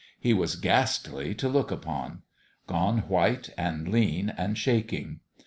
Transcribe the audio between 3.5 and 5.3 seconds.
and lean and shaking.